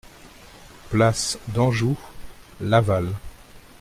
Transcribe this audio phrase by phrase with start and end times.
[0.89, 1.95] Place d'Anjou,
[2.59, 3.09] Laval